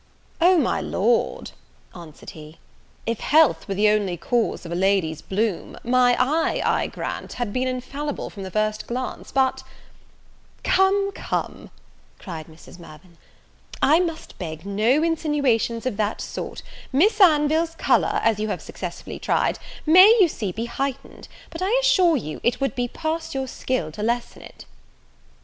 [0.41, 1.51] "O, my Lord,"
[1.95, 2.57] answered he,
[3.05, 7.53] "if health were the only cause of a lady's bloom, my eye, I grant, had
[7.53, 9.61] been infallible from the first glance; but"
[10.63, 11.69] "Come, come,"
[12.17, 12.79] cried Mrs.
[12.79, 13.19] Mirvan,
[13.79, 19.19] "I must beg no insinuations of that sort: Miss Anville's colour, as you have successfully
[19.19, 23.45] tried, may, you see, be heightened; but, I assure you, it would be past your
[23.47, 24.65] skill to lessen it."